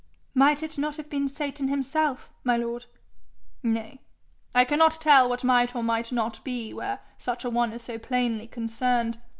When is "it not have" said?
0.63-1.11